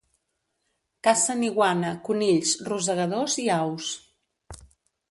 [1.07, 3.95] Cacen iguana, conills, rosegadors i aus.